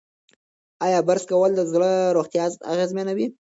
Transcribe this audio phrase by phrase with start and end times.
[0.85, 3.27] ایا برس کول د زړه روغتیا اغېزمنوي؟